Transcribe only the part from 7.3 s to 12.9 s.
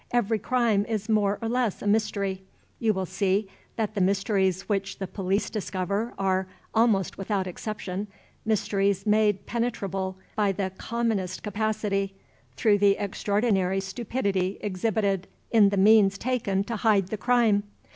exception, mysteries made penetrable by the commonest capacity, through